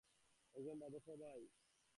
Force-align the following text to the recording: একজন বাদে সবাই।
একজন 0.55 0.75
বাদে 0.79 0.99
সবাই। 0.99 1.41